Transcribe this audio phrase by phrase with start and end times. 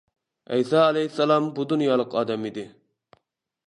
[0.55, 2.69] ئەيسا ئەلەيھىسسالام بۇ دۇنيالىق ئادەم ئىدى.